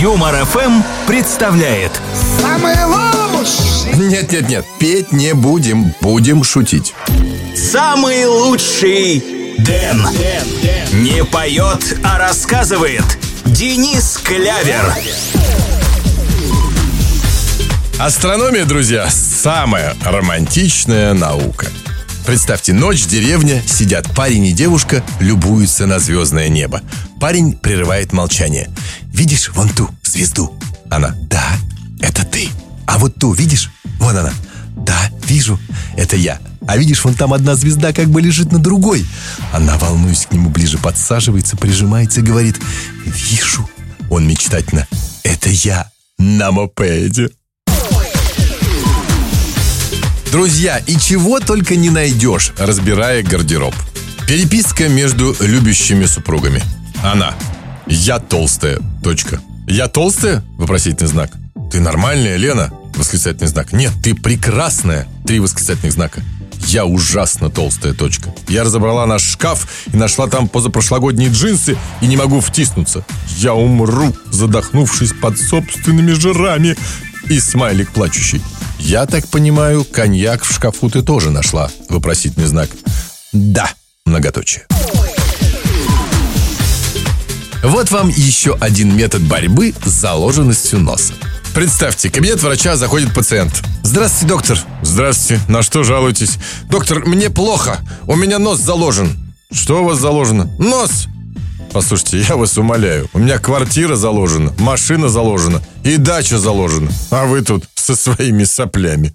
[0.00, 1.90] Юмор ФМ представляет.
[2.40, 6.94] Самый лучший Нет-нет-нет, петь не будем, будем шутить.
[7.56, 9.24] Самый лучший
[9.58, 10.06] Дэн.
[10.92, 13.02] Не поет, а рассказывает.
[13.44, 14.94] Денис Клявер.
[17.98, 21.66] Астрономия, друзья, самая романтичная наука.
[22.28, 26.82] Представьте, ночь, деревня, сидят парень и девушка, любуются на звездное небо.
[27.18, 28.68] Парень прерывает молчание.
[29.06, 30.54] «Видишь вон ту звезду?»
[30.90, 31.42] Она «Да,
[32.02, 32.50] это ты».
[32.86, 33.70] «А вот ту, видишь?
[33.98, 34.30] Вон она».
[34.76, 35.58] «Да, вижу,
[35.96, 36.38] это я».
[36.66, 39.06] «А видишь, вон там одна звезда как бы лежит на другой».
[39.50, 42.60] Она, волнуясь к нему ближе, подсаживается, прижимается и говорит
[43.06, 43.66] «Вижу».
[44.10, 44.86] Он мечтательно
[45.22, 47.30] «Это я на мопеде».
[50.30, 53.74] Друзья, и чего только не найдешь, разбирая гардероб.
[54.26, 56.62] Переписка между любящими супругами.
[57.02, 57.34] Она.
[57.86, 58.78] Я толстая.
[59.02, 59.40] Точка.
[59.66, 60.44] Я толстая?
[60.58, 61.32] Вопросительный знак.
[61.72, 62.70] Ты нормальная, Лена?
[62.94, 63.72] Восклицательный знак.
[63.72, 65.08] Нет, ты прекрасная.
[65.26, 66.20] Три восклицательных знака.
[66.66, 67.94] Я ужасно толстая.
[67.94, 68.34] Точка.
[68.48, 73.02] Я разобрала наш шкаф и нашла там позапрошлогодние джинсы и не могу втиснуться.
[73.38, 76.76] Я умру, задохнувшись под собственными жирами.
[77.30, 78.42] И смайлик плачущий.
[78.78, 81.70] Я так понимаю, коньяк в шкафу ты тоже нашла?
[81.88, 82.70] Вопросительный знак.
[83.32, 83.70] Да,
[84.06, 84.66] многоточие.
[87.62, 91.12] Вот вам еще один метод борьбы с заложенностью носа.
[91.54, 93.62] Представьте, кабинет врача заходит пациент.
[93.82, 94.58] Здравствуйте, доктор.
[94.82, 95.42] Здравствуйте.
[95.48, 96.38] На что жалуетесь?
[96.70, 97.78] Доктор, мне плохо.
[98.06, 99.34] У меня нос заложен.
[99.50, 100.44] Что у вас заложено?
[100.58, 101.08] Нос.
[101.72, 103.08] Послушайте, я вас умоляю.
[103.12, 106.90] У меня квартира заложена, машина заложена и дача заложена.
[107.10, 109.14] А вы тут со своими соплями.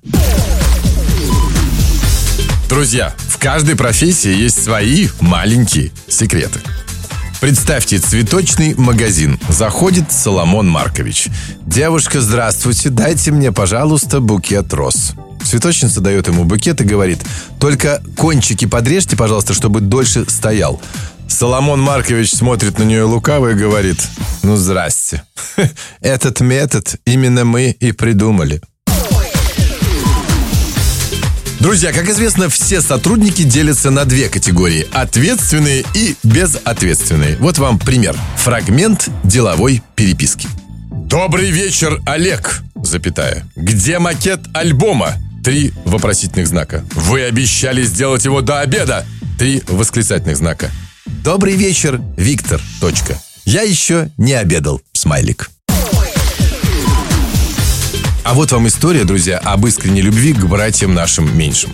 [2.69, 6.59] Друзья, в каждой профессии есть свои маленькие секреты.
[7.41, 9.37] Представьте, цветочный магазин.
[9.49, 11.27] Заходит Соломон Маркович.
[11.65, 15.13] Девушка, здравствуйте, дайте мне, пожалуйста, букет роз.
[15.43, 17.19] Цветочница дает ему букет и говорит,
[17.59, 20.81] только кончики подрежьте, пожалуйста, чтобы дольше стоял.
[21.33, 23.97] Соломон Маркович смотрит на нее лукаво и говорит,
[24.43, 25.23] ну, здрасте.
[25.99, 28.61] Этот метод именно мы и придумали.
[31.59, 37.37] Друзья, как известно, все сотрудники делятся на две категории– ответственные и безответственные.
[37.37, 38.15] Вот вам пример.
[38.37, 40.47] Фрагмент деловой переписки.
[40.91, 43.43] Добрый вечер, Олег, запятая.
[43.55, 45.15] Где макет альбома?
[45.43, 46.85] Три вопросительных знака.
[46.93, 49.03] Вы обещали сделать его до обеда.
[49.39, 50.69] Три восклицательных знака.
[51.23, 52.59] Добрый вечер, Виктор.
[52.81, 53.17] Точка.
[53.45, 54.81] Я еще не обедал.
[54.91, 55.51] Смайлик.
[58.25, 61.71] А вот вам история, друзья, об искренней любви к братьям нашим меньшим.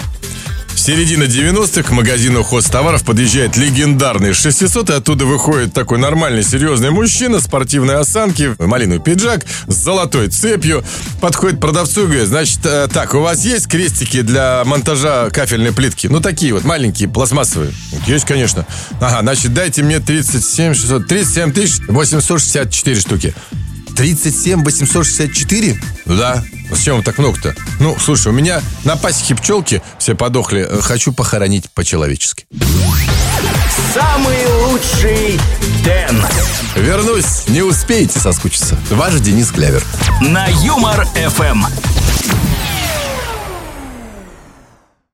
[0.79, 6.89] В середине 90-х к магазину хозтоваров подъезжает легендарный 600, и оттуда выходит такой нормальный, серьезный
[6.89, 10.81] мужчина, спортивной осанки, малиновый пиджак с золотой цепью.
[11.19, 16.07] Подходит продавцу и говорит, значит, э, так, у вас есть крестики для монтажа кафельной плитки?
[16.07, 17.73] Ну, такие вот, маленькие, пластмассовые.
[18.07, 18.65] Есть, конечно.
[19.01, 23.35] Ага, значит, дайте мне 37 600, 37 тысяч 864 штуки.
[23.99, 25.77] 37 864?
[26.05, 26.41] Ну да.
[26.71, 27.53] Зачем вам так много-то?
[27.81, 30.65] Ну, слушай, у меня на пасеке пчелки все подохли.
[30.69, 32.45] Э, Хочу похоронить по-человечески.
[33.93, 35.37] Самый лучший
[35.83, 36.23] Дэн
[36.77, 38.77] Вернусь, не успеете соскучиться.
[38.89, 39.83] Ваш Денис Клявер.
[40.21, 41.65] На Юмор ФМ